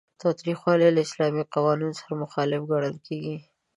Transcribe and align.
تاوتریخوالی 0.21 0.89
له 0.95 1.01
اسلامي 1.07 1.43
قوانینو 1.53 1.97
سره 1.99 2.13
مخالف 2.23 2.61
ګڼل 2.71 2.95
کیږي. 3.07 3.37